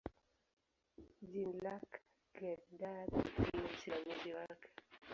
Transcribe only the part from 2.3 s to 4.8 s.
Godard ndiye msimamizi wake.